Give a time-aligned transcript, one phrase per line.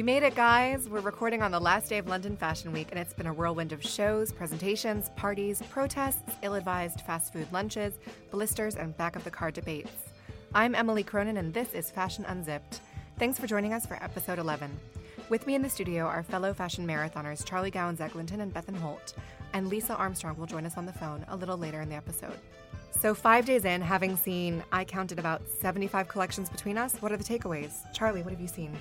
[0.00, 0.88] We made it, guys.
[0.88, 3.70] We're recording on the last day of London Fashion Week, and it's been a whirlwind
[3.70, 7.98] of shows, presentations, parties, protests, ill advised fast food lunches,
[8.30, 9.92] blisters, and back of the car debates.
[10.54, 12.80] I'm Emily Cronin, and this is Fashion Unzipped.
[13.18, 14.70] Thanks for joining us for episode 11.
[15.28, 19.12] With me in the studio are fellow fashion marathoners Charlie Gowans Eglinton and Bethan Holt,
[19.52, 22.38] and Lisa Armstrong will join us on the phone a little later in the episode.
[22.98, 27.18] So, five days in, having seen, I counted about 75 collections between us, what are
[27.18, 27.82] the takeaways?
[27.92, 28.74] Charlie, what have you seen?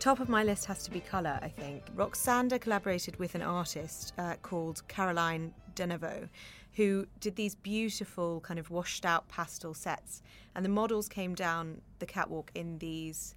[0.00, 1.94] Top of my list has to be colour, I think.
[1.94, 6.30] Roksanda collaborated with an artist uh, called Caroline Denervaud,
[6.72, 10.22] who did these beautiful kind of washed out pastel sets.
[10.56, 13.34] And the models came down the catwalk in these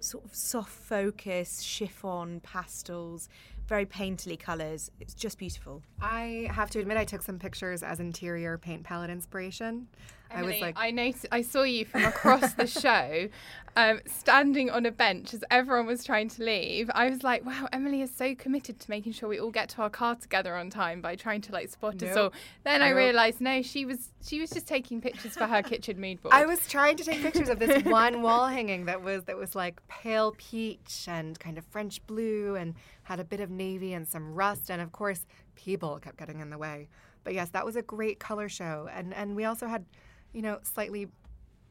[0.00, 3.28] sort of soft focus, chiffon pastels,
[3.68, 4.90] very painterly colours.
[4.98, 5.84] It's just beautiful.
[6.00, 9.86] I have to admit, I took some pictures as interior paint palette inspiration.
[10.32, 13.28] I was like, I noticed, I saw you from across the show,
[13.76, 16.90] um, standing on a bench as everyone was trying to leave.
[16.94, 19.82] I was like, wow, Emily is so committed to making sure we all get to
[19.82, 22.32] our car together on time by trying to like spot us all.
[22.64, 22.98] Then I Nope.
[22.98, 26.34] realised no, she was she was just taking pictures for her kitchen mood board.
[26.34, 29.54] I was trying to take pictures of this one wall hanging that was that was
[29.54, 32.74] like pale peach and kind of French blue and
[33.04, 36.50] had a bit of navy and some rust and of course people kept getting in
[36.50, 36.88] the way.
[37.22, 39.84] But yes, that was a great color show and and we also had,
[40.32, 41.08] you know, slightly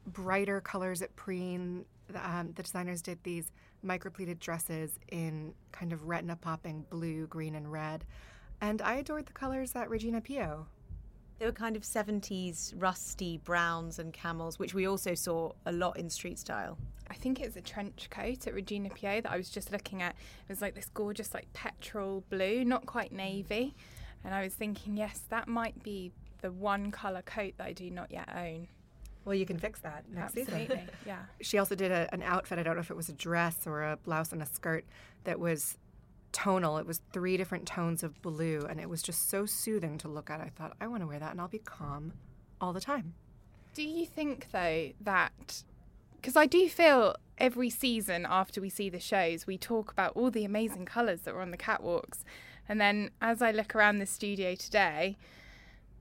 [0.08, 1.86] brighter colors at Preen.
[2.16, 3.52] Um, the designers did these
[3.86, 8.06] micropleated dresses in kind of retina popping blue, green, and red.
[8.62, 10.66] And I adored the colors at Rejina Pyo.
[11.38, 15.98] They were kind of 70s rusty browns and camels, which we also saw a lot
[15.98, 16.78] in street style.
[17.10, 20.02] I think it was a trench coat at Rejina Pyo that I was just looking
[20.02, 20.12] at.
[20.12, 23.74] It was like this gorgeous, like petrol blue, not quite navy.
[24.26, 26.12] And I was thinking, yes, that might be
[26.42, 28.68] the one colour coat that I do not yet own.
[29.26, 30.54] Well, you can fix that next season.
[30.54, 31.20] Absolutely, yeah.
[31.42, 32.58] She also did a, an outfit.
[32.58, 34.86] I don't know if it was a dress or a blouse and a skirt
[35.26, 35.78] that was
[36.32, 36.78] tonal.
[36.78, 40.30] It was three different tones of blue, and it was just so soothing to look
[40.30, 40.40] at.
[40.42, 42.14] I thought, I want to wear that, and I'll be calm
[42.62, 43.14] all the time.
[43.74, 45.64] Do you think though that
[46.16, 50.32] because I do feel every season after we see the shows, we talk about all
[50.32, 52.24] the amazing colours that were on the catwalks,
[52.68, 55.18] and then as I look around the studio today.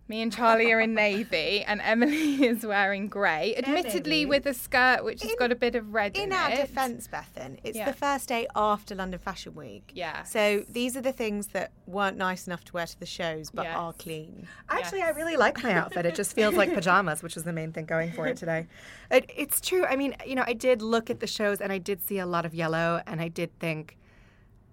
[0.09, 3.55] Me and Charlie are in navy, and Emily is wearing grey.
[3.57, 4.27] Admittedly, Emily?
[4.27, 6.25] with a skirt which has In- got a bit of red in, it.
[6.29, 6.57] In our it.
[6.57, 7.85] defence, Bethan, it's Yeah.
[7.85, 9.91] the first day after London Fashion Week.
[9.95, 10.23] Yeah.
[10.23, 13.67] So these are the things that weren't nice enough to wear to the shows, but
[13.67, 14.49] are clean.
[14.71, 16.07] Actually, I really like my outfit.
[16.07, 18.67] It just feels like pajamas, which is the main thing going for it today.
[19.11, 19.85] It, it's true.
[19.85, 22.27] I mean, you know, I did look at the shows and I did see a
[22.27, 23.99] lot of yellow, and I did think,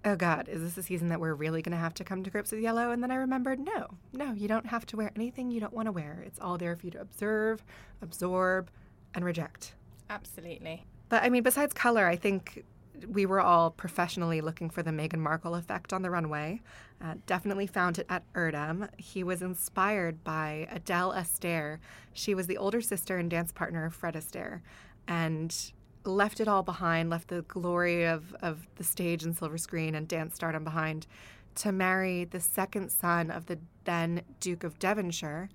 [0.05, 2.29] oh God, is this a season that we're really going to have to come to
[2.29, 2.91] grips with yellow?
[2.91, 5.87] And then I remembered, no, no, you don't have to wear anything you don't want
[5.87, 6.23] to wear.
[6.25, 7.63] It's all there for you to observe,
[8.01, 8.69] absorb,
[9.15, 9.73] and reject.
[10.09, 10.85] Absolutely.
[11.09, 12.63] But I mean, besides color, I think
[13.09, 16.61] we were all professionally looking for the Meghan Markle effect on the runway.
[17.03, 18.87] Uh, definitely found it at Erdem.
[18.97, 21.79] He was inspired by Adele Astaire.
[22.13, 24.61] She was the older sister and dance partner of Fred Astaire,
[25.07, 25.73] and
[26.05, 30.07] left it all behind, left the glory of, of the stage and silver screen and
[30.07, 31.07] dance stardom behind
[31.55, 35.49] to marry the second son of the then Duke of Devonshire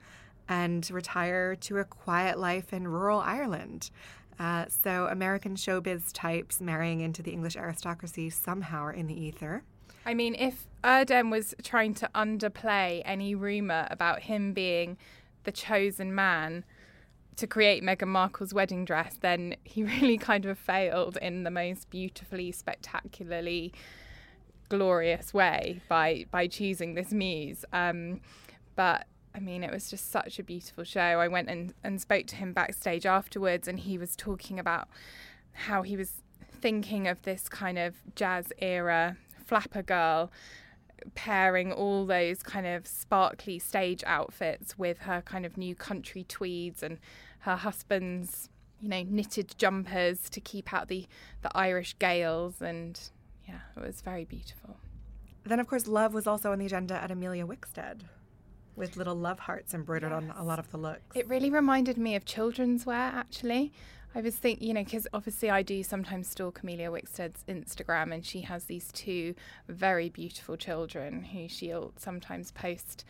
[0.49, 3.91] and retire to a quiet life in rural Ireland.
[4.39, 9.63] Uh, so, American showbiz types marrying into the English aristocracy somehow are in the ether.
[10.07, 14.97] I mean, if Erdem was trying to underplay any rumour about him being
[15.45, 16.65] the chosen man
[17.41, 21.91] to create Meghan Markle's wedding dress, then he really kind of failed in the most
[21.91, 23.73] beautifully, spectacularly
[24.69, 27.65] glorious way by by choosing this muse.
[27.73, 28.21] Um,
[28.77, 31.01] but I mean, it was just such a beautiful show.
[31.01, 34.89] I went and, and spoke to him backstage afterwards, and he was talking about
[35.53, 36.23] how he was
[36.61, 39.17] thinking of this kind of jazz era
[39.47, 40.31] flapper girl
[41.15, 46.83] pairing all those kind of sparkly stage outfits with her kind of new country tweeds
[46.83, 46.99] and
[47.41, 48.49] her husband's
[48.81, 51.07] you know knitted jumpers to keep out the
[51.43, 52.99] the Irish gales and
[53.47, 54.77] yeah it was very beautiful
[55.45, 58.03] then of course love was also on the agenda at Emilia Wickstead
[58.77, 60.23] with little love hearts embroidered yes.
[60.23, 63.73] on a lot of the looks it really reminded me of children's wear actually
[64.15, 68.27] I was thinking, you know, because obviously I do sometimes stalk Emilia Wickstead's Instagram, and
[68.27, 69.37] she has these two
[69.69, 73.05] very beautiful children who she'll sometimes post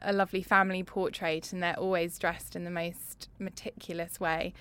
[0.00, 4.52] a lovely family portrait, and they're always dressed in the most meticulous way.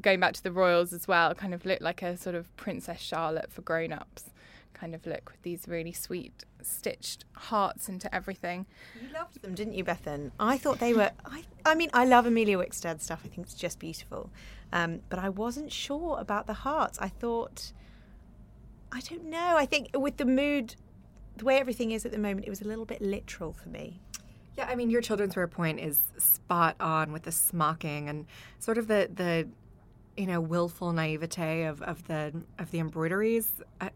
[0.00, 3.00] Going back to the royals as well, kind of look like a sort of Princess
[3.00, 4.30] Charlotte for grown ups
[4.80, 8.66] kind of look with these really sweet stitched hearts into everything.
[9.00, 10.30] You loved them, didn't you, Bethan?
[10.40, 11.10] I thought they were.
[11.24, 13.20] I, I mean, I love Emilia Wickstead stuff.
[13.24, 14.30] I think it's just beautiful.
[14.72, 16.98] Um, but I wasn't sure about the hearts.
[16.98, 17.72] I thought,
[18.90, 19.56] I don't know.
[19.56, 20.76] I think with the mood,
[21.36, 24.00] the way everything is at the moment, it was a little bit literal for me.
[24.60, 28.26] Yeah, I mean, your children's wear point is spot on with the smocking and
[28.58, 29.48] sort of the the
[30.18, 33.48] you know willful naivete of, of the of the embroideries.
[33.80, 33.88] I,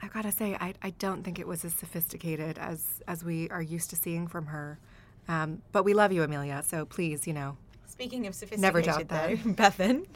[0.00, 3.60] I gotta say, I, I don't think it was as sophisticated as as we are
[3.60, 4.78] used to seeing from her.
[5.26, 6.62] Um, but we love you, Emilia.
[6.64, 7.56] So please, you know.
[7.86, 10.06] Speaking of sophisticated, never doubt that, Bethan.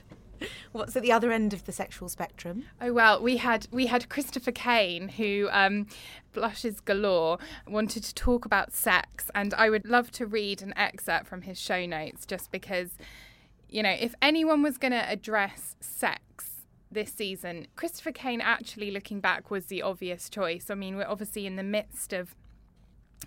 [0.72, 2.64] What's at the other end of the sexual spectrum?
[2.80, 5.86] Oh well, we had we had Christopher Kane who um,
[6.32, 11.26] blushes galore wanted to talk about sex, and I would love to read an excerpt
[11.26, 12.90] from his show notes just because,
[13.68, 16.50] you know, if anyone was going to address sex
[16.94, 17.66] this season.
[17.76, 20.70] Christopher Kane, actually looking back, was the obvious choice.
[20.70, 22.34] I mean, we're obviously in the midst of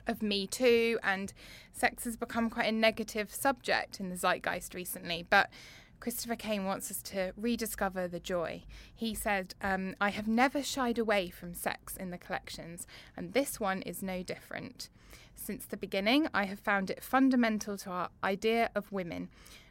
[0.06, 1.34] of Me Too, and
[1.74, 5.25] sex has become quite a negative subject in the zeitgeist recently.
[5.30, 5.50] But
[5.99, 8.63] Christopher Kane wants us to rediscover the joy.
[8.94, 13.59] He said, um, I have never shied away from sex in the collections, and this
[13.59, 14.89] one is no different.
[15.35, 19.29] Since the beginning, I have found it fundamental to our idea of women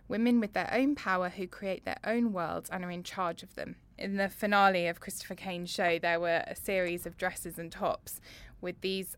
[0.09, 3.57] women with their own power who create their own worlds and are in charge of
[3.57, 7.73] them in the finale of Christopher Kane's show, there were a series of dresses and
[7.73, 8.21] tops
[8.61, 9.17] with these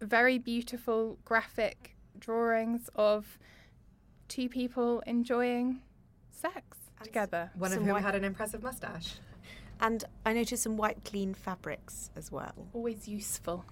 [0.00, 3.38] very beautiful graphic drawings of
[4.26, 5.80] two people enjoying
[6.38, 7.50] sex and together.
[7.56, 9.16] One of whom had an impressive mustache.
[9.80, 12.66] And I noticed some white, clean fabrics as well.
[12.72, 13.64] Always useful.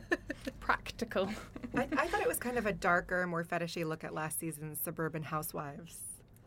[0.60, 1.28] Practical.
[1.74, 4.80] I, I, thought it was kind of a darker, more fetishy look at last season's
[4.80, 5.96] Suburban Housewives.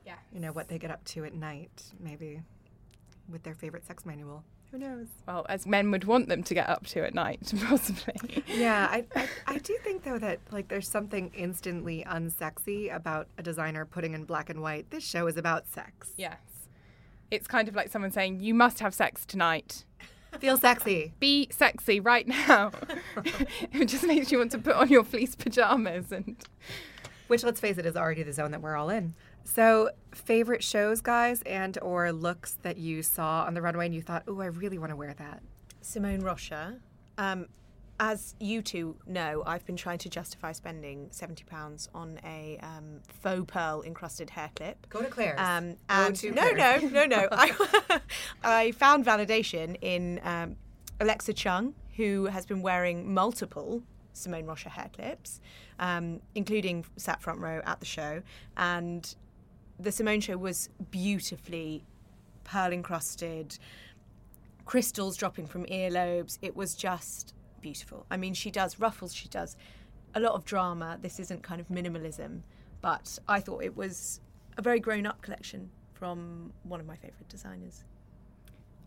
[0.05, 0.15] Yeah.
[0.31, 2.41] You know, what they get up to at night, maybe
[3.29, 4.43] with their favorite sex manual.
[4.73, 5.05] Who knows?
[5.27, 8.43] Well, as men would want them to get up to at night, possibly.
[8.47, 13.43] yeah, I, I, I do think though that like there's something instantly unsexy about a
[13.43, 14.89] designer putting in black and white.
[14.89, 16.13] This show is about sex.
[16.17, 16.39] Yes,
[17.29, 19.85] it's kind of like someone saying you must have sex tonight.
[20.39, 21.13] Feel sexy.
[21.19, 22.71] Be sexy right now.
[23.71, 26.35] it just makes you want to put on your fleece pajamas and.
[27.27, 29.13] Which, let's face it, is already the zone that we're all in.
[29.43, 34.01] So, favorite shows, guys, and or looks that you saw on the runway and you
[34.01, 35.41] thought, "Oh, I really want to wear that."
[35.81, 36.79] Simone Rocha.
[37.17, 37.47] Um,
[37.99, 43.01] as you two know, I've been trying to justify spending seventy pounds on a um,
[43.21, 44.87] faux pearl encrusted hair clip.
[44.89, 45.39] Go to Claire's.
[45.39, 47.99] Um, and no, no, no, no, I,
[48.43, 50.55] I found validation in um,
[50.99, 53.83] Alexa Chung, who has been wearing multiple
[54.13, 55.41] Simone Rocha hair clips,
[55.79, 58.21] um, including sat front row at the show,
[58.57, 59.15] and
[59.79, 61.83] the Simone show was beautifully
[62.43, 63.57] pearl encrusted,
[64.65, 66.37] crystals dropping from earlobes.
[66.41, 68.05] It was just beautiful.
[68.11, 69.55] I mean, she does ruffles, she does
[70.15, 70.99] a lot of drama.
[71.01, 72.41] This isn't kind of minimalism,
[72.81, 74.21] but I thought it was
[74.57, 77.83] a very grown up collection from one of my favourite designers.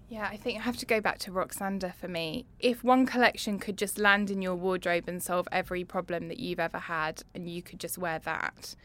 [0.08, 2.46] Yeah, I think I have to go back to Roksanda for me.
[2.60, 6.60] If one collection could just land in your wardrobe and solve every problem that you've
[6.60, 8.76] ever had, and you could just wear that,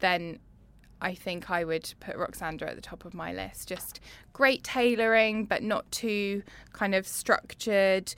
[0.00, 0.38] then
[1.00, 3.68] I think I would put Roksanda at the top of my list.
[3.68, 4.00] Just
[4.32, 6.42] great tailoring, but not too
[6.72, 8.14] kind of structured.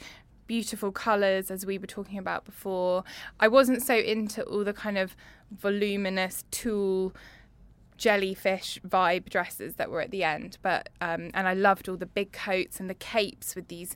[0.47, 3.05] Beautiful colours, as we were talking about before.
[3.41, 5.17] I wasn't so into all the kind of
[5.51, 7.13] voluminous tulle
[7.97, 12.07] jellyfish vibe dresses that were at the end, but um, and I loved all the
[12.07, 13.95] big coats and the capes with these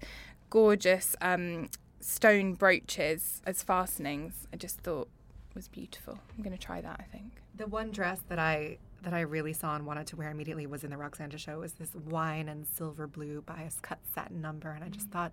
[0.48, 4.46] gorgeous um, stone brooches as fastenings.
[4.52, 5.08] I just thought
[5.56, 6.18] was beautiful.
[6.36, 7.00] I'm going to try that.
[7.00, 10.30] I think the one dress that I that I really saw and wanted to wear
[10.30, 11.54] immediately was in the Roksanda show.
[11.54, 15.32] It was this wine and silver blue bias cut satin number, and I just thought,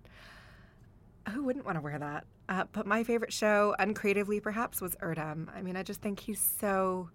[1.30, 2.24] who wouldn't want to wear that?
[2.48, 5.48] Uh, but my favorite show, uncreatively perhaps, was Erdem.
[5.54, 7.10] I mean, I just think he's so.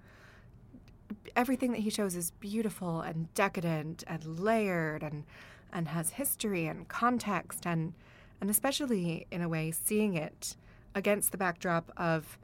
[1.36, 5.26] Everything that he shows is beautiful and decadent and layered and
[5.74, 7.94] and has history and context and
[8.42, 10.56] and especially in a way seeing it
[10.96, 12.38] against the backdrop of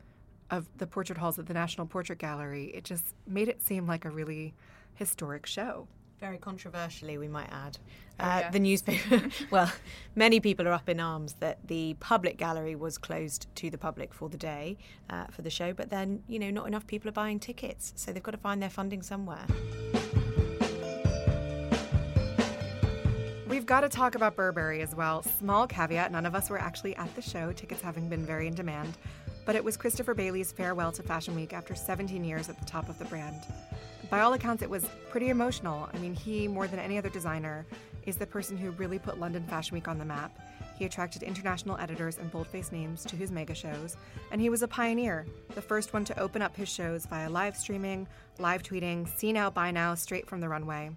[0.52, 4.06] of the portrait halls at the National Portrait Gallery, it just made it seem like
[4.06, 4.54] a really
[4.94, 5.88] historic show.
[6.20, 7.78] Very controversially, we might add.
[8.20, 8.50] Oh, uh, yeah.
[8.50, 9.22] The newspaper,
[9.52, 9.72] well,
[10.16, 14.14] many people are up in arms that the public gallery was closed to the public
[14.14, 14.78] for the day
[15.10, 18.14] uh, for the show, but then, you know, not enough people are buying tickets, so
[18.14, 19.46] they've got to find their funding somewhere.
[23.48, 25.22] We've got to talk about Burberry as well.
[25.22, 28.54] Small caveat none of us were actually at the show, tickets having been very in
[28.54, 28.98] demand.
[29.46, 32.90] But it was Christopher Bailey's farewell to Fashion Week after 17 years at the top
[32.90, 33.42] of the brand.
[34.10, 35.90] By all accounts, it was pretty emotional.
[35.94, 37.66] I mean, he, more than any other designer,
[38.06, 40.38] is the person who really put London Fashion Week on the map.
[40.78, 43.98] He attracted international editors and boldface names to his mega shows,
[44.32, 47.56] and he was a pioneer, the first one to open up his shows via live
[47.56, 48.08] streaming,
[48.40, 50.92] live tweeting, see now, buy now, straight from the runway.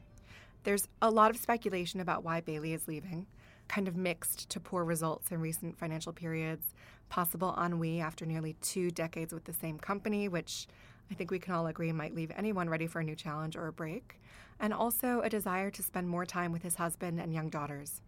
[0.64, 3.26] There's a lot of speculation about why Bailey is leaving,
[3.68, 6.74] kind of mixed to poor results in recent financial periods,
[7.08, 10.66] possible ennui after nearly two decades with the same company, which
[11.10, 13.66] I think we can all agree might leave anyone ready for a new challenge or
[13.66, 14.20] a break,
[14.60, 18.00] and also a desire to spend more time with his husband and young daughters.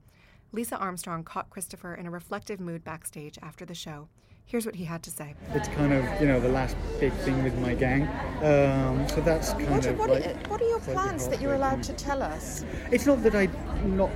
[0.52, 4.08] Lisa Armstrong caught Christopher in a reflective mood backstage after the show.
[4.46, 5.36] Here's what he had to say.
[5.54, 8.02] It's kind of you know the last big thing with my gang,
[8.42, 10.26] um, so that's kind What are, of what, like.
[10.26, 12.64] are, what are your plans that you're allowed to tell us?
[12.90, 13.46] It's not that I
[13.84, 14.10] not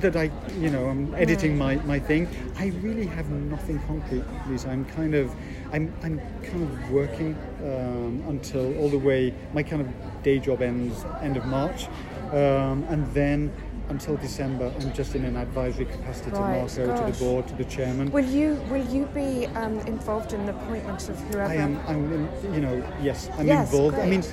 [0.00, 2.28] that I you know I'm editing my, my thing.
[2.58, 4.68] I really have nothing concrete, Lisa.
[4.70, 5.32] I'm kind of
[5.72, 9.88] I'm I'm kind of working um, until all the way my kind of
[10.22, 11.86] day job ends end of March,
[12.32, 13.52] um, and then.
[13.88, 17.54] Until December, I'm just in an advisory capacity to Right, Marco, to the board, to
[17.54, 18.10] the chairman.
[18.10, 21.44] Will you will you be um, involved in the appointment of whoever?
[21.52, 23.96] I am, I'm, in- you know, yes, I'm Yes, involved.
[24.00, 24.24] I mean,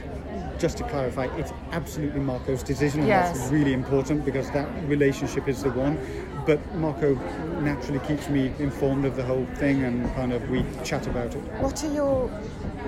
[0.63, 3.37] just to clarify, it's absolutely Marco's decision, and Yes.
[3.37, 5.97] that's really important because that relationship is the one.
[6.45, 7.15] But Marco
[7.59, 11.41] naturally keeps me informed of the whole thing, and kind of we chat about it.
[11.59, 12.29] What are your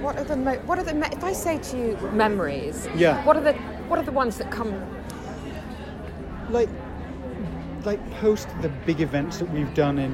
[0.05, 2.87] what are the mo- what are the me- if I say to you memories?
[2.95, 3.21] Yeah.
[3.27, 3.53] What are the
[3.89, 4.71] what are the ones that come?
[6.57, 6.69] Like,
[7.83, 10.13] like post the big events that we've done in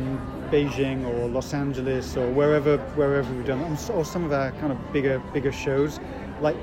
[0.51, 3.61] Beijing or Los Angeles or wherever wherever we've done,
[3.93, 5.99] or some of our kind of bigger bigger shows,
[6.41, 6.57] like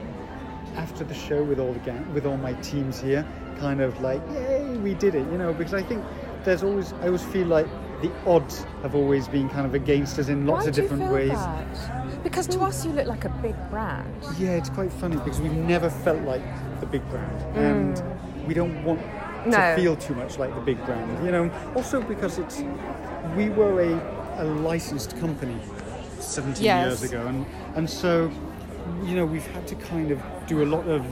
[0.79, 3.27] after the show with all the gang, with all my teams here,
[3.59, 6.05] kind of like, yay, we did it, you know, because I think
[6.45, 7.67] there's always, I always feel like
[8.01, 10.89] the odds have always been kind of against us in lots Why of do you
[10.89, 11.31] different feel ways.
[11.31, 12.23] that?
[12.23, 14.15] Because to us you look like a big brand.
[14.39, 16.43] Yeah, it's quite funny because we've never felt like
[16.81, 19.09] the big brand, and we don't want to
[19.39, 19.77] Mm.
[19.77, 21.49] Feel too much like the big brand, you know.
[21.77, 22.61] Also because it's,
[23.37, 25.57] we were a, a licensed company
[26.19, 26.87] 17 Yes.
[26.87, 28.31] years ago, and and so,
[29.05, 31.03] you know, we've had to kind of do a lot of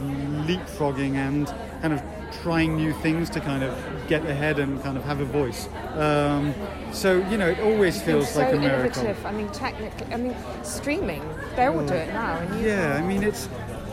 [0.49, 1.47] leapfrogging and
[1.83, 2.02] kind of
[2.43, 3.73] trying new things to kind of
[4.09, 5.69] get ahead and kind of have a voice.
[5.95, 6.55] Um,
[6.93, 9.02] so you know, it always feels so like a miracle.
[9.02, 9.25] innovative.
[9.26, 11.23] I mean, technically, I mean, streaming.
[11.55, 12.43] They all do it now.
[12.59, 13.49] Yeah, I mean it's,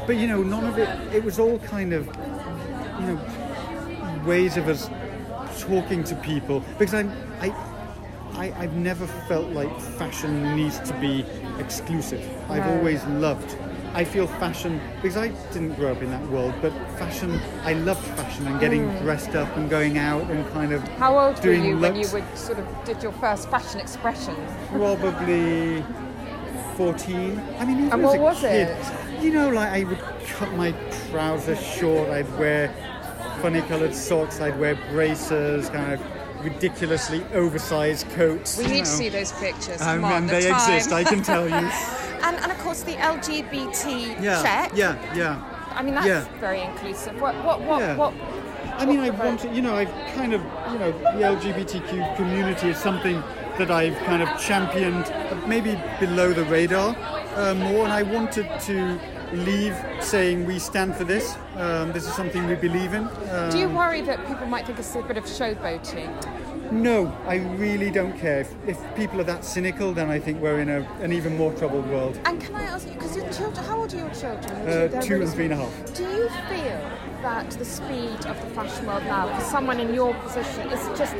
[0.07, 0.89] but you know, none of it.
[1.13, 2.05] It was all kind of,
[2.99, 4.89] you know, ways of us
[5.61, 7.49] talking to people because I'm, I,
[8.33, 9.69] I, I've never felt like
[9.99, 11.23] fashion needs to be
[11.59, 12.27] exclusive.
[12.49, 12.77] I've No.
[12.77, 13.55] always loved.
[13.95, 17.39] I feel fashion because I didn't grow up in that world, but fashion.
[17.63, 20.81] I loved fashion and getting dressed up and going out and kind of.
[20.81, 20.97] Mm.
[20.97, 24.35] How old were doing you when you would sort of did your first fashion expression?
[24.69, 25.83] Probably
[26.75, 27.39] 14.
[27.59, 29.23] I mean, even And what a was kid, it?
[29.23, 30.71] You know, like I would cut my
[31.11, 32.73] trousers short, I'd wear
[33.41, 36.01] funny coloured socks, I'd wear braces, kind of
[36.43, 38.57] ridiculously oversized coats.
[38.57, 38.79] We need know.
[38.79, 39.81] to see those pictures.
[39.81, 40.55] Um, Come on, and the they time.
[40.55, 41.69] exist, I can tell you.
[42.23, 44.71] and, and of course the LGBT Yeah, check.
[44.75, 45.41] yeah, yeah.
[45.75, 46.25] I mean that's yeah.
[46.39, 47.19] very inclusive.
[47.21, 47.95] What what what Yeah.
[47.97, 48.13] what?
[48.75, 52.77] I mean, I wanted, you know, I've kind of, you know, the LGBTQ community is
[52.77, 53.21] something
[53.59, 55.05] that I've kind of championed,
[55.47, 56.95] maybe below the radar
[57.35, 58.99] uh, more, and I wanted to
[59.31, 61.35] leave saying we stand for this.
[61.55, 63.07] Um, this is something we believe in.
[63.31, 66.09] Um, Do you worry that people might think it's a bit of showboating?
[66.73, 68.39] No, I really don't care.
[68.41, 71.53] If, if people are that cynical, then I think we're in a, an even more
[71.53, 72.19] troubled world.
[72.25, 74.51] And can I ask you, because your children, how old are your children?
[74.51, 75.93] Uh, They're two really and three and a half.
[75.93, 80.15] Do you feel that the speed of the fashion world now, for someone in your
[80.15, 81.15] position, is just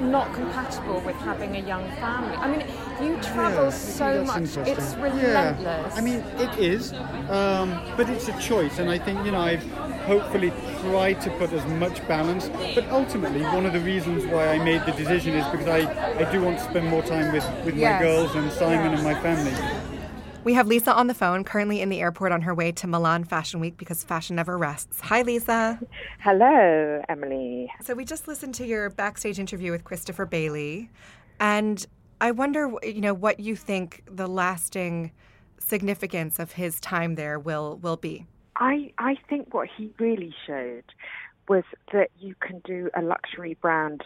[0.00, 2.36] not compatible with having a young family?
[2.36, 2.60] I mean,
[3.02, 5.62] you travel Yeah, so much; it's relentless.
[5.62, 5.90] Yeah.
[5.94, 6.92] I mean, it is,
[7.28, 9.64] um, but it's a choice, and I think you know I've
[10.04, 12.48] hopefully tried to put as much balance.
[12.74, 15.80] But ultimately, one of the reasons why I made the decision is because I,
[16.18, 18.00] I do want to spend more time with, with Yes.
[18.00, 19.52] my girls and Simon and my family.
[20.44, 23.24] We have Lisa on the phone, currently in the airport on her way to Milan
[23.24, 25.00] Fashion Week because fashion never rests.
[25.00, 25.80] Hi, Lisa.
[26.20, 27.72] Hello, Emily.
[27.82, 30.90] So we just listened to your backstage interview with Christopher Bailey,
[31.40, 31.86] and
[32.20, 35.12] I wonder, you know, what you think the lasting
[35.58, 38.26] significance of his time there will will be.
[38.56, 40.84] I, I think what he really showed
[41.48, 44.02] was that you can do a luxury brand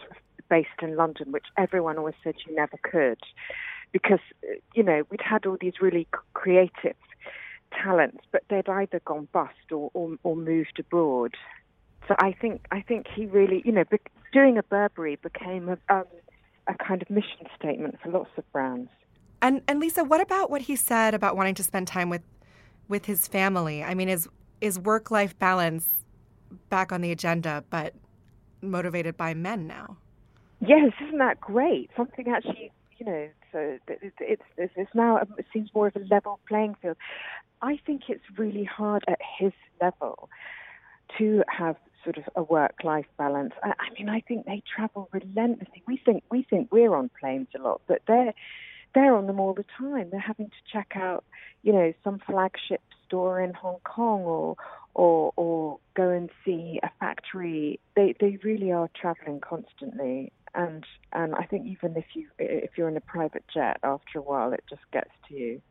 [0.49, 3.19] based in London, which everyone always said you never could.
[3.91, 6.95] Because, uh, you know, we'd had all these really creative
[7.71, 11.35] talents, but they'd either gone bust or, or, or moved abroad.
[12.07, 13.83] So I think I think he really, you know,
[14.33, 16.05] doing a Burberry became a, um,
[16.67, 18.89] a kind of mission statement for lots of brands.
[19.41, 22.23] And and Lisa, what about what he said about wanting to spend time with
[22.87, 23.83] with his family?
[23.83, 24.27] I mean, is
[24.61, 25.87] is work life balance
[26.69, 27.93] back on the agenda, but
[28.61, 29.97] motivated by men now?
[30.59, 31.89] Yes, isn't that great?
[31.95, 35.99] Something actually, you know, so it's it's, it's now um, it seems more of a
[35.99, 36.97] level playing field.
[37.61, 40.29] I think it's really hard at his level
[41.17, 43.53] to have sort of a work-life balance.
[43.63, 45.83] I, I mean, I think they travel relentlessly.
[45.87, 48.33] We think we think we're on planes a lot, but they're
[48.93, 50.09] they're on them all the time.
[50.09, 51.23] They're having to check out,
[51.63, 54.55] you know, some flagship store in Hong Kong or
[54.93, 57.79] or or go and see a factory.
[57.95, 60.31] They they really are traveling constantly.
[60.55, 64.21] And and I think even if you if you're in a private jet, after a
[64.21, 65.61] while it just gets to you.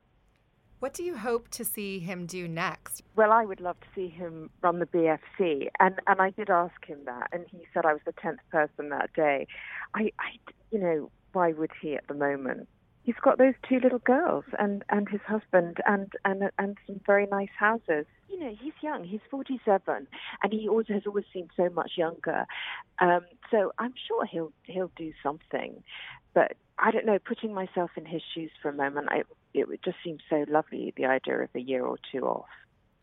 [0.81, 3.03] What do you hope to see him do next?
[3.17, 6.85] Well, I would love to see him run the BFC, and and I did ask
[6.87, 9.49] him that, and he said I was the tenth person that day.
[9.95, 10.39] I, I,
[10.71, 12.69] you know, why would he at the moment?
[13.09, 17.25] He's got those two little girls, and and his husband, and and and some very
[17.25, 18.05] nice houses.
[18.29, 19.03] You know, he's young.
[19.03, 20.07] He's forty-seven,
[20.43, 22.45] and he always has always seemed so much younger.
[22.99, 25.83] Um, so I'm sure he'll he'll do something,
[26.35, 27.19] but I don't know.
[27.19, 29.23] Putting myself in his shoes for a moment, I,
[29.55, 30.93] it would just seems so lovely.
[30.95, 32.45] The idea of a year or two off.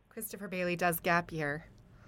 [0.09, 1.65] Christopher Bailey does gap year.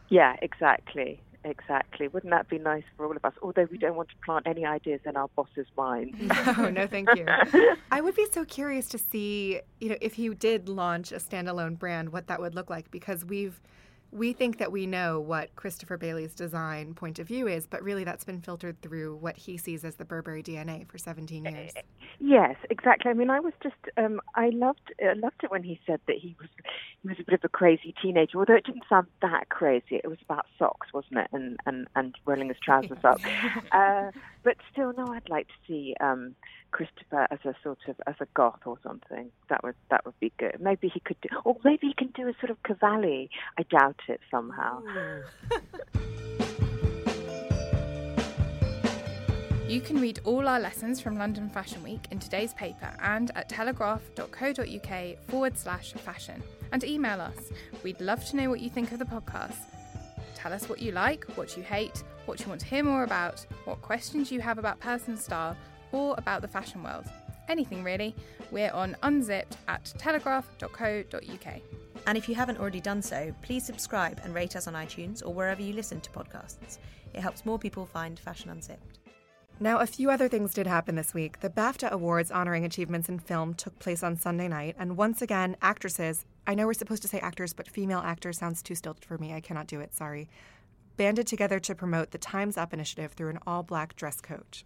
[0.09, 1.19] Yeah, exactly.
[1.43, 2.07] Exactly.
[2.07, 3.33] Wouldn't that be nice for all of us?
[3.41, 6.31] Although we don't want to plant any ideas in our boss's mind.
[6.57, 7.25] No, no, thank you.
[7.91, 11.77] I would be so curious to see, you know, if he did launch a standalone
[11.77, 13.59] brand, what that would look like because we've
[14.17, 18.03] we think that we know what Christopher Bailey's design point of view is, but really
[18.03, 21.73] that's been filtered through what he sees as the Burberry DNA for 17 years.
[22.19, 23.11] Yes, exactly.
[23.11, 26.17] I mean, I was just um, I loved I loved it when he said that
[26.17, 26.49] he was
[27.01, 28.39] he was a bit of a crazy teenager.
[28.39, 31.27] Although it didn't sound that crazy, it was about socks, wasn't it?
[31.31, 33.21] And and and rolling his trousers up.
[33.71, 34.11] Uh,
[34.43, 36.35] but still, no, I'd like to see um,
[36.71, 39.31] Christopher as a sort of as a goth or something.
[39.49, 40.57] That would that would be good.
[40.59, 43.29] Maybe he could do, or maybe he can do a sort of Cavalli.
[43.57, 44.81] I doubt it somehow.
[49.67, 53.49] You can read all our lessons from London Fashion Week in today's paper and at
[53.49, 56.41] telegraph.co.uk forward slash fashion.
[56.71, 57.51] And email us.
[57.83, 59.57] We'd love to know what you think of the podcast.
[60.35, 63.45] Tell us what you like, what you hate, what you want to hear more about,
[63.65, 65.57] what questions you have about personal style,
[65.91, 67.05] or about the fashion world.
[67.49, 68.15] Anything really.
[68.51, 71.61] We're on Unzipped at telegraph.co.uk.
[72.05, 75.33] And if you haven't already done so, please subscribe and rate us on iTunes or
[75.33, 76.77] wherever you listen to podcasts.
[77.13, 78.99] It helps more people find Fashion Unzipped.
[79.59, 81.39] Now, a few other things did happen this week.
[81.39, 85.57] The BAFTA Awards honoring achievements in film took place on Sunday night, and once again,
[85.61, 89.17] actresses I know we're supposed to say actors, but female actors sounds too stilted for
[89.17, 89.33] me.
[89.33, 90.29] I cannot do it, sorry.
[90.95, 94.63] Banded together to promote the Time's Up initiative through an all black dress code.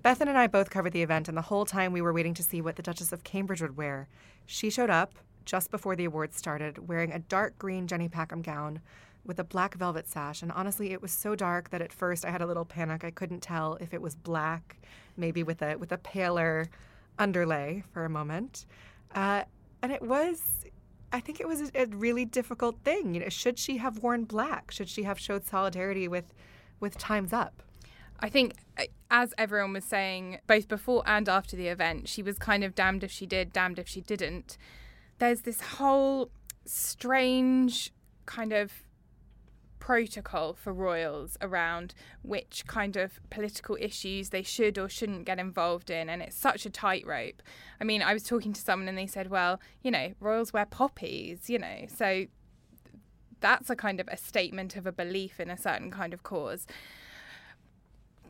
[0.00, 2.42] Bethan and I both covered the event, and the whole time we were waiting to
[2.42, 4.08] see what the Duchess of Cambridge would wear.
[4.46, 8.80] She showed up just before the awards started, wearing a dark green Jenny Packham gown
[9.24, 10.42] with a black velvet sash.
[10.42, 13.04] And honestly, it was so dark that at first I had a little panic.
[13.04, 14.78] I couldn't tell if it was black,
[15.16, 16.68] maybe with a with a paler
[17.18, 18.66] underlay for a moment.
[19.14, 19.44] Uh,
[19.82, 20.64] and it was,
[21.12, 23.14] I think it was a, a really difficult thing.
[23.14, 24.70] You know, should she have worn black?
[24.70, 26.32] Should she have showed solidarity with
[26.80, 27.62] with Times Up?
[28.22, 32.38] I think, uh, as everyone was saying, both before and after the event, she was
[32.38, 34.56] kind of damned if she did, damned if she didn't.
[35.18, 36.30] There's this whole
[36.64, 37.92] strange
[38.24, 38.72] kind of
[39.80, 45.90] protocol for royals around which kind of political issues they should or shouldn't get involved
[45.90, 47.42] in and it's such a tightrope.
[47.80, 50.66] I mean, I was talking to someone and they said, well, you know, royals wear
[50.66, 51.86] poppies, you know.
[51.88, 52.26] So
[53.40, 56.64] that's a kind of a statement of a belief in a certain kind of cause.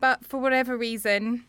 [0.03, 1.45] But for whatever reason,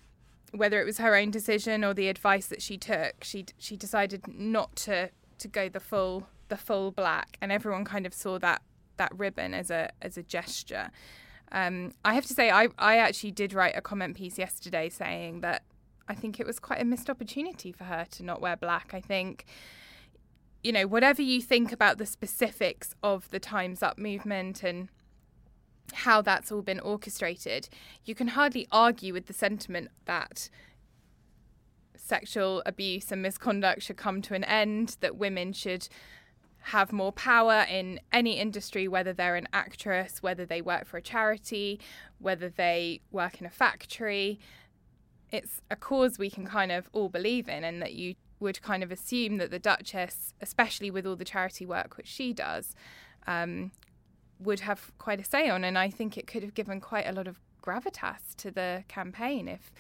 [0.53, 4.29] whether it was her own decision or the advice that she took, she she decided
[4.29, 8.62] not to to go the full the full black, and everyone kind of saw that
[8.97, 10.93] that ribbon as a as a gesture.
[11.51, 15.40] Um, I have to say, I I actually did write a comment piece yesterday saying
[15.40, 15.64] that
[16.09, 18.95] I think it was quite a missed opportunity for her to not wear black.
[18.95, 19.47] I think.
[20.62, 24.88] You know, whatever you think about the specifics of the Time's Up movement and
[25.92, 27.68] how that's all been orchestrated,
[28.05, 30.49] you can hardly argue with the sentiment that
[31.97, 35.88] sexual abuse and misconduct should come to an end, that women should
[36.68, 41.03] have more power in any industry, whether they're an actress, whether they work for a
[41.03, 41.79] charity,
[42.18, 44.38] whether they work in a factory.
[45.31, 48.83] It's a cause we can kind of all believe in, and that you would kind
[48.83, 52.75] of assume that the Duchess, especially with all the charity work which she does,
[53.27, 53.70] um,
[54.40, 55.64] would have quite a say on.
[55.64, 59.49] And I think it could have given quite a lot of gravitas to the campaign
[59.49, 59.73] if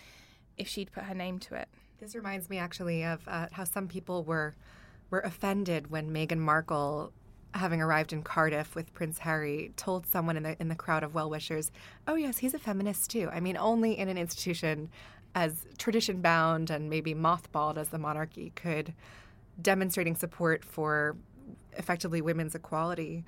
[0.56, 1.68] if she'd put her name to it.
[1.98, 4.54] This reminds me actually of uh, how some people were
[5.10, 7.12] were offended when Meghan Markle,
[7.54, 11.14] having arrived in Cardiff with Prince Harry, told someone in the in the crowd of
[11.14, 11.70] well wishers,
[12.06, 14.90] "Oh yes, he's a feminist too." I mean, only in an institution
[15.34, 18.94] as tradition bound and maybe mothballed as the monarchy could
[19.60, 21.16] demonstrating support for
[21.76, 23.24] effectively women's equality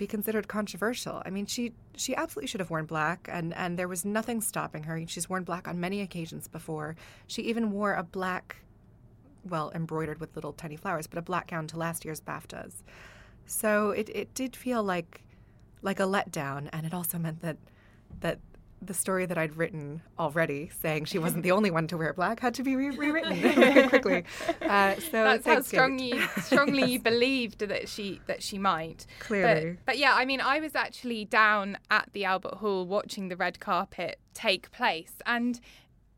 [0.00, 1.22] be considered controversial.
[1.26, 4.84] I mean, she she absolutely should have worn black, and and there was nothing stopping
[4.84, 5.06] her.
[5.06, 6.96] She's worn black on many occasions before.
[7.26, 8.56] She even wore a black,
[9.44, 12.82] well, embroidered with little tiny flowers, but a black gown to last year's BAFTAs.
[13.44, 15.22] So it it did feel like
[15.82, 17.58] like a letdown, and it also meant that
[18.20, 18.38] that
[18.82, 22.40] the story that I'd written already, saying she wasn't the only one to wear black,
[22.40, 24.24] had to be re- rewritten very quickly.
[24.62, 26.90] Uh, so that's how strongly strongly yes.
[26.90, 29.06] you believed that she that she might.
[29.18, 33.28] Clearly, but, but, yeah, I mean, I was actually down at the Albert Hall watching
[33.28, 35.60] the red carpet take place, and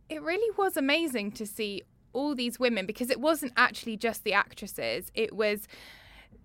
[0.08, 4.32] it really was amazing to see all these women because it wasn't actually just the
[4.32, 5.66] actresses; it was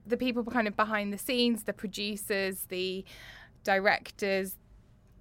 [0.06, 3.04] the people kind of behind the scenes, the producers, the
[3.64, 4.56] directors,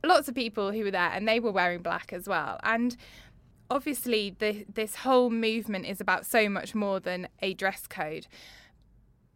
[0.07, 2.59] lots of people who were there and they were wearing black as well.
[2.63, 2.97] And
[3.71, 8.27] obviously, the, this whole movement is about so much more than a dress code.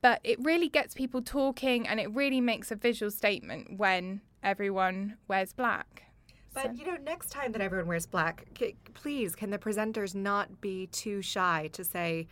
[0.03, 5.17] But it really gets people talking and it really makes a visual statement when everyone
[5.29, 6.05] wears black.
[6.53, 6.73] But so.
[6.73, 10.87] you know, next time that everyone wears black, c- please, can the presenters not be
[10.89, 12.27] too shy to say,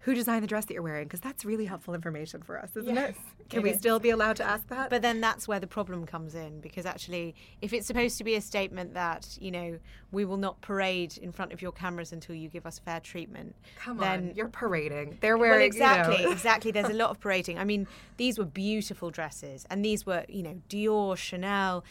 [0.00, 2.94] who designed the dress that you're wearing because that's really helpful information for us, isn't
[2.94, 3.48] yes, it?
[3.50, 3.78] Can it we is.
[3.78, 4.88] still be allowed to ask that?
[4.88, 8.34] But then that's where the problem comes in because actually, if it's supposed to be
[8.34, 9.78] a statement that you know
[10.10, 13.54] we will not parade in front of your cameras until you give us fair treatment,
[13.76, 15.18] come then, on, you're parading.
[15.20, 16.32] They're wearing well, exactly, you know.
[16.32, 16.70] exactly.
[16.70, 17.58] There's a lot of parading.
[17.58, 17.86] I mean,
[18.16, 21.84] these were beautiful dresses, and these were you know Dior, Chanel.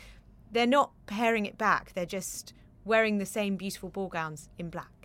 [0.51, 1.93] They're not paring it back.
[1.93, 2.53] They're just
[2.85, 4.98] wearing the same beautiful ball gowns in black.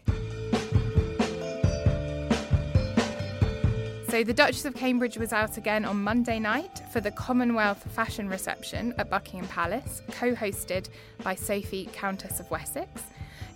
[4.14, 8.29] So, the Duchess of Cambridge was out again on Monday night for the Commonwealth Fashion
[8.29, 10.88] Reception at Buckingham Palace, co hosted
[11.24, 13.03] by Sophie, Countess of Wessex.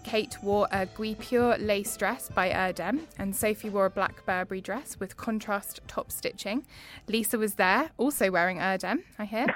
[0.03, 4.99] Kate wore a Guipure lace dress by Erdem, and Sophie wore a black Burberry dress
[4.99, 6.64] with contrast top stitching.
[7.07, 9.47] Lisa was there, also wearing Erdem, I hear.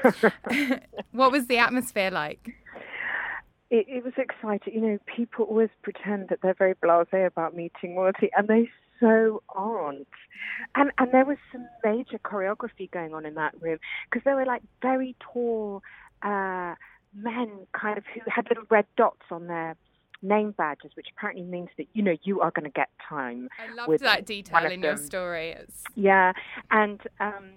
[1.11, 2.55] what was the atmosphere like?
[3.73, 4.75] It, it, was exciting.
[4.75, 8.69] You know, people always pretend that they're very blasé about meeting royalty, and they
[9.01, 10.07] so aren't.
[10.75, 13.79] And and there was some major choreography going on in that room
[14.11, 15.83] because there were like very tall
[16.23, 16.75] uh,
[17.17, 19.75] men, kind of who had little red dots on their
[20.21, 23.49] name badges, which apparently means that you know you are going to get time.
[23.59, 25.53] I loved that detail in your story.
[25.53, 25.83] It's...
[25.95, 26.35] Yeah,
[26.71, 27.53] and um,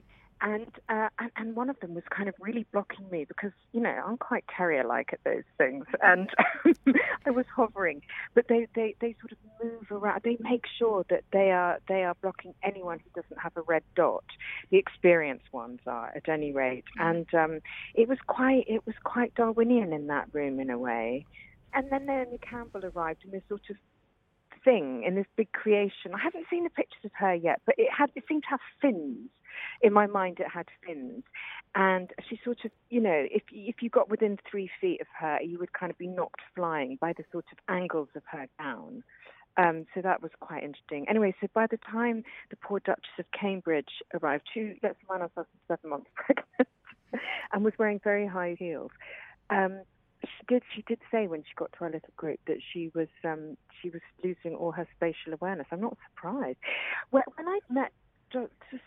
[0.46, 3.82] and, uh, and and one of them was kind of really blocking me because you
[3.82, 6.30] know I'm quite terrier-like at those things, and
[7.26, 8.02] I was hovering.
[8.36, 10.22] But they, they they sort of move around.
[10.24, 13.82] They make sure that they are they are blocking anyone who doesn't have a red
[13.96, 14.24] dot.
[14.70, 16.86] The experienced ones are, at any rate.
[17.00, 17.10] Mm.
[17.10, 17.60] And um,
[17.96, 21.26] it was quite it was quite Darwinian in that room in a way.
[21.74, 23.78] And then Naomi Campbell arrived in this sort of
[24.64, 26.14] thing in this big creation.
[26.14, 28.60] I haven't seen the pictures of her yet, but it had it seemed to have
[28.80, 29.30] fins
[29.82, 31.24] in my mind it had fins
[31.76, 35.40] and she sort of you know if if you got within three feet of her
[35.42, 39.04] you would kind of be knocked flying by the sort of angles of her gown
[39.58, 41.08] um, so that was quite interesting.
[41.08, 45.50] Anyway, so by the time the poor Duchess of Cambridge arrived, two, let's remind ourselves,
[45.68, 46.70] seven months pregnant,
[47.54, 48.92] and was wearing very high heels.
[49.50, 49.82] Um,
[50.22, 50.64] she did.
[50.76, 53.90] She did say when she got to our little group that she was um, she
[53.90, 55.68] was losing all her spatial awareness.
[55.72, 56.58] I'm not surprised.
[57.12, 57.92] When I met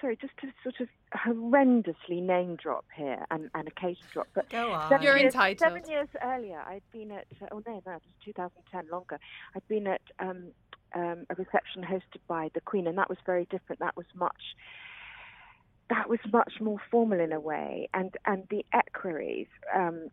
[0.00, 4.28] sorry, just to sort of horrendously name drop here and, and occasion drop.
[4.34, 4.88] But Go on.
[4.88, 5.58] seven You're years, entitled.
[5.58, 9.18] Seven years earlier, I'd been at, uh, oh no, no, it was 2010, longer.
[9.54, 10.48] I'd been at um,
[10.94, 13.80] um, a reception hosted by the Queen, and that was very different.
[13.80, 14.56] That was much.
[15.90, 20.08] That was much more formal in a way, and and the equerries um,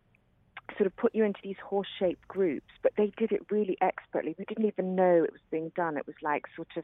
[0.78, 4.36] sort of put you into these horse-shaped groups, but they did it really expertly.
[4.38, 5.98] We didn't even know it was being done.
[5.98, 6.84] It was like sort of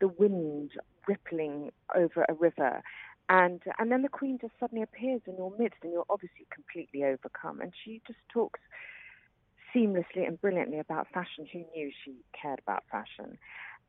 [0.00, 0.72] the wind
[1.06, 2.82] rippling over a river.
[3.28, 7.04] And and then the queen just suddenly appears in your midst, and you're obviously completely
[7.04, 7.60] overcome.
[7.60, 8.60] And she just talks
[9.74, 11.46] seamlessly and brilliantly about fashion.
[11.52, 13.38] Who knew she cared about fashion?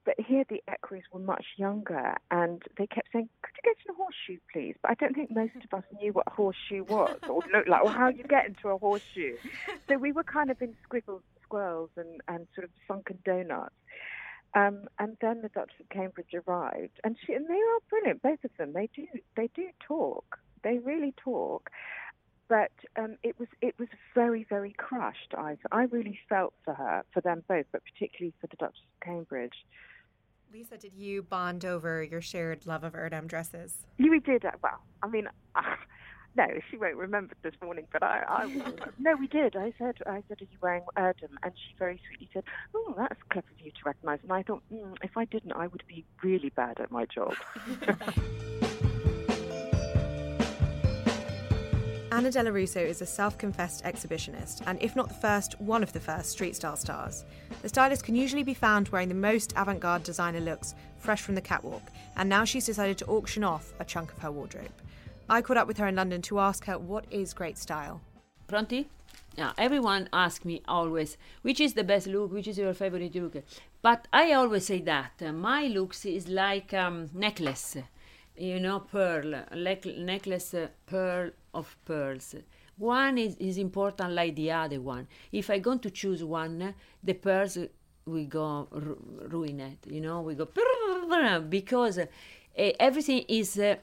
[0.05, 3.93] But here the equerries were much younger, and they kept saying, "Could you get in
[3.93, 7.17] a horseshoe, please?" But I don't think most of us knew what a horseshoe was,
[7.29, 9.37] or looked like, or how you get into a horseshoe.
[9.87, 13.75] So we were kind of in squiggle squirrels and, and sort of sunken donuts.
[14.55, 18.43] Um, and then the Duchess of Cambridge arrived, and she and they are brilliant, both
[18.43, 18.73] of them.
[18.73, 21.69] They do they do talk, they really talk.
[22.49, 25.33] But um, it was it was very very crushed.
[25.35, 29.05] I I really felt for her, for them both, but particularly for the Duchess of
[29.05, 29.65] Cambridge.
[30.53, 33.87] Lisa, did you bond over your shared love of Erdem dresses?
[33.97, 34.45] We did.
[34.45, 35.61] Uh, well, I mean, uh,
[36.37, 38.45] no, she won't remember this morning, but I, I
[38.99, 39.55] no, we did.
[39.55, 41.31] I said, I said, are you wearing Erdem?
[41.41, 42.43] And she very sweetly said,
[42.75, 44.19] oh, that's clever of you to recognise.
[44.21, 47.33] And I thought, mm, if I didn't, I would be really bad at my job.
[52.13, 55.93] Anna Dello Russo is a self confessed exhibitionist, and if not the first, one of
[55.93, 57.25] the first street style stars.
[57.63, 61.33] The stylist can usually be found wearing the most avant garde designer looks fresh from
[61.33, 61.81] the catwalk,
[62.15, 64.71] and now she's decided to auction off a chunk of her wardrobe.
[65.27, 67.99] I caught up with her in London to ask her what is great style.
[68.47, 68.85] Pronti?
[69.35, 73.43] Now, everyone asks me always, which is the best look, which is your favorite look?
[73.81, 77.77] But I always say that uh, my looks is like um, necklace,
[78.37, 82.35] you know, pearl, like necklace, uh, pearl of pearls.
[82.77, 85.07] One is, is important like the other one.
[85.31, 87.57] If I going to choose one, the pearls
[88.05, 90.47] will go ru- it, you know, we go
[91.49, 92.05] because uh,
[92.55, 93.57] everything is.
[93.59, 93.75] Uh,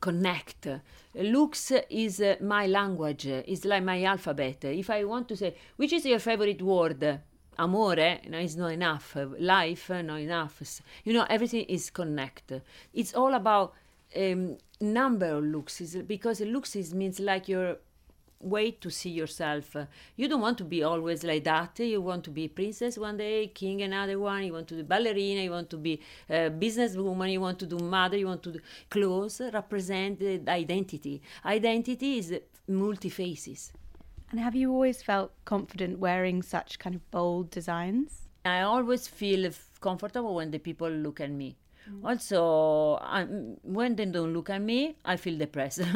[0.00, 0.68] connect.
[1.14, 4.64] Looks is uh, my language, is like my alphabet.
[4.64, 7.20] If I want to say, which is your favorite word?
[7.60, 9.16] Amore no, is not enough.
[9.38, 10.82] Life, not enough.
[11.04, 12.52] You know, everything is connect.
[12.94, 13.74] It's all about
[14.16, 17.76] um, number of looks, is because looks is means like your
[18.40, 19.76] way to see yourself.
[20.16, 21.78] You don't want to be always like that.
[21.80, 24.42] You want to be princess one day, king another one.
[24.44, 25.42] You want to be ballerina.
[25.42, 27.30] You want to be businesswoman.
[27.30, 28.16] You want to do mother.
[28.16, 31.20] You want to do clothes represent the identity.
[31.44, 33.72] Identity is multi faces.
[34.30, 38.28] And have you always felt confident wearing such kind of bold designs?
[38.44, 41.56] I always feel comfortable when the people look at me.
[41.90, 42.04] Mm.
[42.04, 45.80] Also, I'm, when they don't look at me, I feel depressed.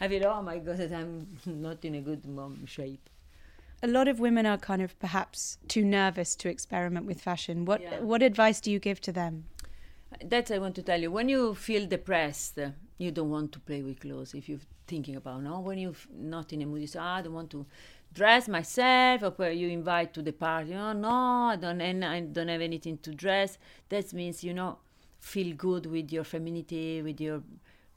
[0.00, 3.08] I feel, oh my God, I'm not in a good mom shape.
[3.82, 7.64] A lot of women are kind of perhaps too nervous to experiment with fashion.
[7.64, 8.00] What Yeah.
[8.00, 9.44] what advice do you give to them?
[10.22, 11.10] That's I want to tell you.
[11.10, 12.58] When you feel depressed,
[13.00, 14.34] you don't want to play with clothes.
[14.34, 17.22] If you're thinking about no, when you're not in a mood, you say, "Ah, I
[17.22, 17.66] don't want to
[18.12, 19.22] dress myself.
[19.22, 21.08] Or where you invite to the party, oh no,
[21.52, 23.58] I don't, and I don't have anything to dress.
[23.88, 24.78] That means you know,
[25.18, 27.42] feel good with your femininity, with your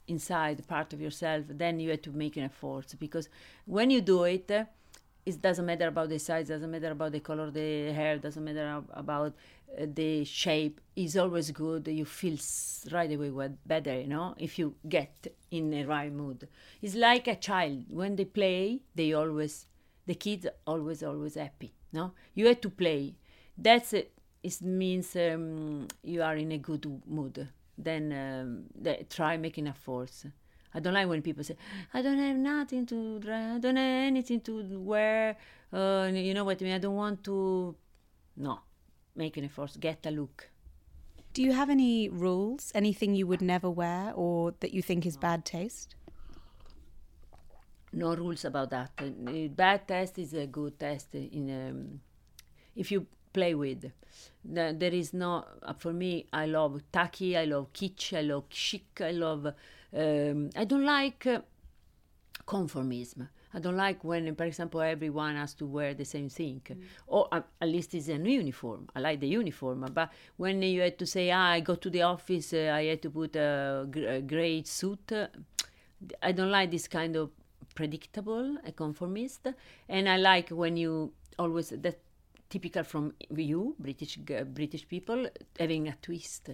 [0.08, 1.44] inside part of yourself.
[1.48, 3.28] Then you have to make an effort because
[3.66, 4.50] when you do it.
[5.26, 8.82] It doesn't matter about the size, doesn't matter about the color the hair, doesn't matter
[8.92, 9.34] about
[9.78, 10.80] uh, the shape.
[10.94, 11.88] It's always good.
[11.88, 12.36] You feel
[12.92, 16.48] right away better, you know, if you get in the right mood.
[16.82, 17.84] It's like a child.
[17.88, 19.66] When they play, they always,
[20.06, 22.12] the kids always, always happy, no?
[22.34, 23.14] You have to play.
[23.56, 24.12] That's it.
[24.42, 27.48] It means um, you are in a good mood.
[27.78, 30.26] Then um, try making a force.
[30.74, 31.56] I don't like when people say,
[31.92, 35.36] I don't have nothing to dress, I don't have anything to wear.
[35.72, 36.74] Uh, you know what I mean?
[36.74, 37.74] I don't want to.
[38.36, 38.60] No,
[39.14, 40.50] make an effort, get a look.
[41.32, 42.70] Do you have any rules?
[42.74, 45.94] Anything you would never wear or that you think is bad taste?
[47.92, 48.90] No rules about that.
[48.98, 52.00] Uh, bad taste is a good test in um,
[52.74, 53.82] if you play with.
[54.44, 56.26] The- There is no uh, for me.
[56.32, 57.36] I love tacky.
[57.36, 58.12] I love kitsch.
[58.16, 59.00] I love chic.
[59.00, 59.54] I love.
[59.96, 61.40] Um, I don't like uh,
[62.46, 63.28] conformism.
[63.56, 66.60] I don't like when, for example, everyone has to wear the same thing,
[67.06, 68.88] or uh, at least it's an uniform.
[68.96, 72.02] I like the uniform, but when you had to say, ah, I go to the
[72.02, 75.12] office, uh, I had to put a, gr- a great suit.
[75.12, 75.28] Uh,
[76.20, 77.30] I don't like this kind of
[77.76, 79.46] predictable, a conformist,
[79.88, 82.00] and I like when you always that
[82.50, 85.28] typical from you, British British people,
[85.58, 86.50] having a twist.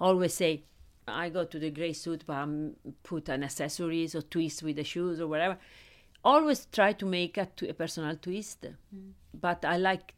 [0.00, 0.64] Always say,
[1.08, 4.84] I go to the grey suit, but I'm put an accessories or twist with the
[4.84, 5.58] shoes or whatever.
[6.24, 9.10] Always try to make a, a personal twist, mm.
[9.38, 10.14] but I like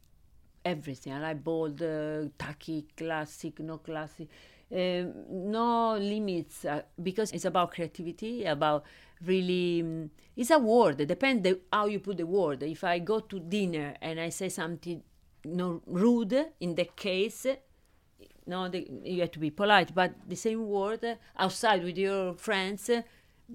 [0.64, 1.12] everything.
[1.12, 4.28] I like bold, uh, tacky, classic, no classic.
[4.74, 8.84] Um, no limits uh, because it's about creativity about
[9.22, 12.98] really um, it's a word it depends the, how you put the word if i
[12.98, 15.02] go to dinner and i say something
[15.44, 17.46] no rude in that case
[18.46, 18.70] no
[19.04, 22.90] you have to be polite but the same word outside with your friends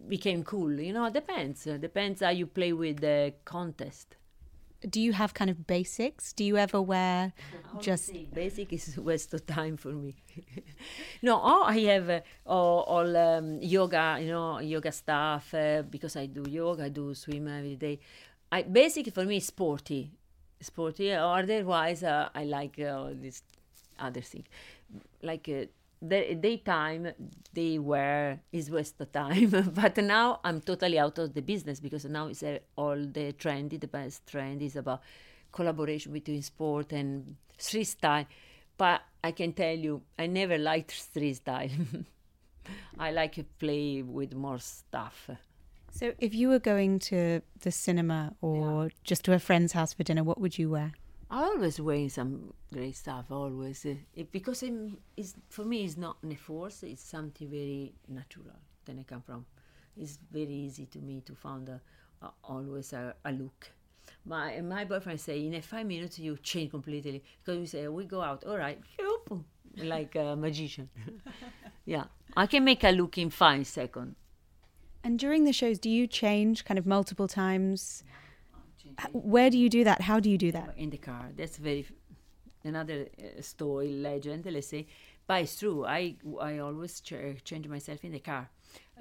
[0.08, 4.16] became cool you know it depends it depends how you play with the contest
[4.82, 6.34] do you have kind of basics?
[6.34, 7.34] Do you ever wear
[7.80, 10.16] just basic is a waste of time for me.
[11.22, 16.16] no, oh, I have uh, all, all um, yoga, you know, yoga stuff uh, because
[16.16, 18.00] I do yoga, I do swim every day.
[18.52, 20.12] I basic for me is sporty,
[20.62, 21.12] sporty.
[21.12, 23.42] Otherwise, uh, I like uh, this
[24.00, 24.46] other thing,
[25.22, 25.66] like uh,
[26.02, 27.12] the daytime
[27.54, 32.06] they were is waste of time but now i'm totally out of the business because
[32.06, 35.02] now it's uh, all the trendy the best trend is about
[35.52, 38.26] collaboration between sport and street style
[38.78, 41.70] but i can tell you i never liked street style
[43.00, 45.30] i like to play with more stuff.
[45.92, 48.90] So if you were going to the cinema or yeah.
[49.04, 50.92] just to a friend's house for dinner what would you wear
[51.30, 53.26] I always wear some great stuff.
[53.32, 54.63] Always, uh, it, because
[55.18, 56.84] it's, for me, it's not a force.
[56.84, 58.56] It's something very natural.
[58.86, 59.46] Then I come from.
[59.98, 61.82] It's very easy to me to find a,
[62.22, 63.72] a, always a, a, look.
[64.26, 68.06] My my boyfriend say in a five minutes you change completely because we say we
[68.06, 68.46] go out.
[68.46, 68.80] All right,
[69.78, 70.90] like a magician.
[71.86, 72.06] yeah,
[72.38, 74.16] I can make a look in five seconds.
[75.04, 78.04] And during the shows, do you change kind of multiple times?
[79.12, 80.02] Where do you do that?
[80.02, 80.74] How do you do that?
[80.78, 81.30] In the car.
[81.36, 81.86] That's very
[82.64, 84.46] another uh, story legend.
[84.46, 84.88] Let's say,
[85.28, 85.86] but it's true.
[85.86, 88.50] I I always ch- change myself in the car.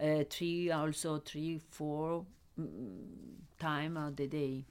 [0.01, 2.27] Uh, three also three four
[2.61, 2.69] mm,
[3.59, 4.67] time of the day.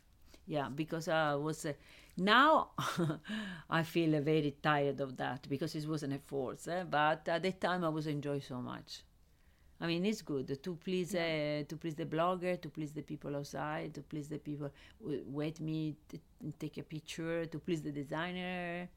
[0.48, 1.66] Yeah, because I was.
[1.66, 1.74] Uh,
[2.18, 2.70] now
[3.70, 6.68] I feel very tired of that because it wasn't a force.
[6.68, 6.84] Eh?
[6.84, 9.04] But at that time I was enjoying so much.
[9.82, 11.62] I mean, it's good to please yeah.
[11.62, 14.70] uh, to please the blogger, to please the people outside, to please the people
[15.04, 16.20] who wait me to
[16.60, 18.88] take a picture, to please the designer,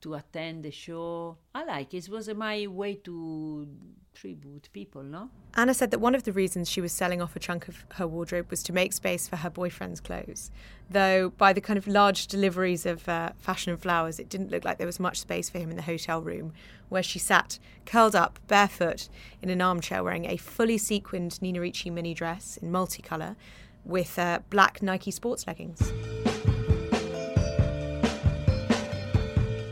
[0.00, 1.36] to attend the show.
[1.54, 2.06] I like it.
[2.06, 3.68] It was my way to
[4.14, 5.30] tribute people, no?
[5.54, 8.06] Anna said that one of the reasons she was selling off a chunk of her
[8.06, 10.50] wardrobe was to make space for her boyfriend's clothes.
[10.90, 14.64] Though by the kind of large deliveries of uh, fashion and flowers, it didn't look
[14.64, 16.52] like there was much space for him in the hotel room,
[16.88, 19.08] where she sat curled up, barefoot,
[19.40, 23.36] in an armchair wearing a fully sequined Nina Ricci mini dress in multicolour
[23.84, 25.92] with uh, black Nike sports leggings.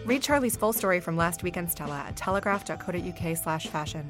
[0.07, 4.07] Read Charlie's full story from last weekend's Stella at telegraph.co.uk slash fashion.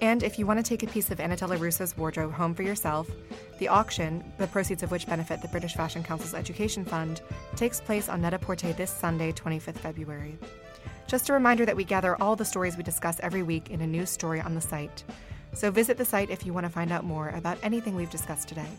[0.00, 2.62] And if you want to take a piece of Anna Dello Russo's wardrobe home for
[2.62, 3.10] yourself,
[3.58, 7.20] the auction, the proceeds of which benefit the British Fashion Council's Education Fund,
[7.56, 10.38] takes place on Net-a-Porter this Sunday, 25th February.
[11.08, 13.86] Just a reminder that we gather all the stories we discuss every week in a
[13.88, 15.02] new story on the site.
[15.52, 18.46] So visit the site if you want to find out more about anything we've discussed
[18.46, 18.70] today.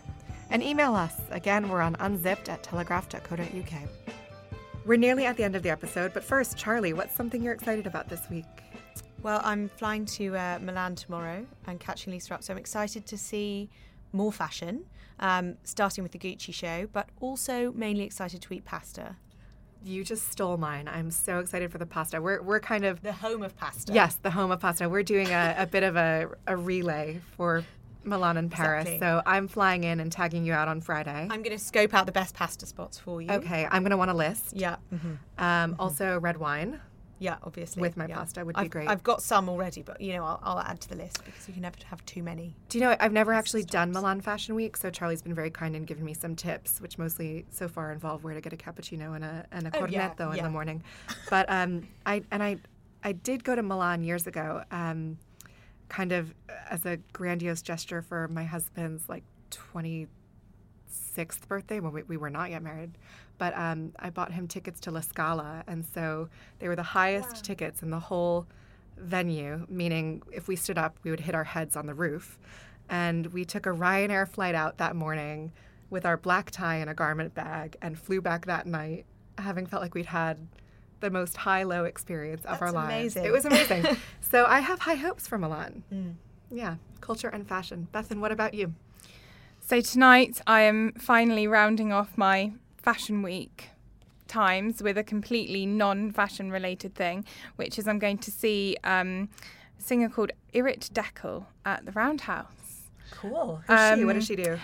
[0.49, 1.19] And email us.
[1.31, 4.20] Again, we're on unzipped at telegraph.co.uk.
[4.83, 7.85] We're nearly at the end of the episode, but first, Charlie, what's something you're excited
[7.85, 8.45] about this week?
[9.21, 13.17] Well, I'm flying to uh, Milan tomorrow and catching Lisa up, so I'm excited to
[13.17, 13.69] see
[14.11, 14.85] more fashion,
[15.19, 19.15] um, starting with the Gucci show, but also mainly excited to eat pasta.
[19.83, 20.87] You just stole mine.
[20.87, 22.19] I'm so excited for the pasta.
[22.19, 23.93] We're, we're kind of the home of pasta.
[23.93, 24.89] Yes, the home of pasta.
[24.89, 27.63] We're doing a, a bit of a, a relay for
[28.03, 28.83] Milan and Paris.
[28.83, 28.99] Exactly.
[28.99, 31.27] So I'm flying in and tagging you out on Friday.
[31.29, 33.31] I'm going to scope out the best pasta spots for you.
[33.31, 34.53] Okay, I'm going to want a list.
[34.55, 34.77] Yeah.
[34.93, 35.07] Mm-hmm.
[35.07, 35.81] Um, mm-hmm.
[35.81, 36.79] Also, red wine.
[37.21, 37.81] Yeah, obviously.
[37.81, 38.15] With my yeah.
[38.15, 38.89] pasta would I've, be great.
[38.89, 41.53] I've got some already, but you know, I'll, I'll, add to the list because you
[41.53, 42.55] can never have too many.
[42.69, 45.75] Do you know, I've never actually done Milan Fashion Week, so Charlie's been very kind
[45.75, 49.15] and given me some tips, which mostly so far involve where to get a cappuccino
[49.15, 50.37] and a and a oh, cornetto yeah, yeah.
[50.37, 50.83] in the morning.
[51.29, 52.57] But um, I and I
[53.03, 55.19] I did go to Milan years ago, um,
[55.91, 56.33] kind of
[56.69, 60.07] as a grandiose gesture for my husband's like twenty
[60.87, 62.91] sixth birthday when we, we were not yet married.
[63.37, 67.35] But um, I bought him tickets to La Scala, and so they were the highest
[67.35, 67.41] wow.
[67.43, 68.47] tickets in the whole
[68.97, 72.39] venue, meaning if we stood up, we would hit our heads on the roof.
[72.87, 75.51] And we took a Ryanair flight out that morning
[75.89, 79.05] with our black tie and a garment bag and flew back that night,
[79.37, 80.47] having felt like we'd had
[81.01, 83.15] the most high low experience of That's our lives.
[83.17, 83.25] Amazing.
[83.25, 83.85] It was amazing.
[84.21, 85.83] so I have high hopes for Milan.
[85.93, 86.13] Mm.
[86.49, 87.87] Yeah, culture and fashion.
[87.93, 88.73] Bethan, what about you?
[89.59, 93.69] So tonight I am finally rounding off my fashion week
[94.27, 97.25] times with a completely non-fashion related thing,
[97.57, 99.29] which is I'm going to see um,
[99.77, 102.47] a singer called Irit Dekel at the Roundhouse.
[103.11, 103.61] Cool.
[103.67, 104.05] Who's she?
[104.05, 104.57] What Um, does she do?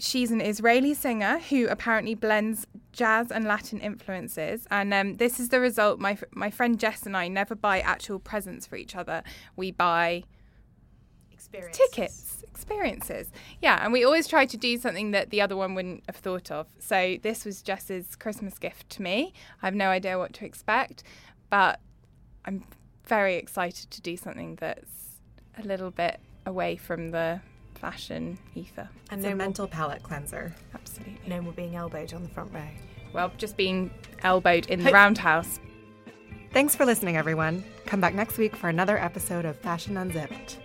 [0.00, 5.50] She's an Israeli singer who apparently blends jazz and Latin influences, and um, this is
[5.50, 5.98] the result.
[5.98, 9.22] My my friend Jess and I never buy actual presents for each other.
[9.56, 10.24] We buy
[11.72, 13.30] tickets, experiences.
[13.60, 16.50] Yeah, and we always try to do something that the other one wouldn't have thought
[16.50, 16.66] of.
[16.78, 19.32] So this was Jess's Christmas gift to me.
[19.62, 21.02] I have no idea what to expect,
[21.50, 21.80] but
[22.44, 22.64] I'm
[23.06, 25.20] very excited to do something that's
[25.58, 27.40] a little bit away from the
[27.76, 28.88] fashion ether.
[29.10, 30.54] And a mental palate cleanser.
[30.74, 31.18] Absolutely.
[31.26, 32.68] No more being elbowed on the front row.
[33.12, 33.90] Well, just being
[34.22, 35.60] elbowed in the roundhouse.
[36.52, 37.64] Thanks for listening, everyone.
[37.86, 40.58] Come back next week for another episode of Fashion Unzipped.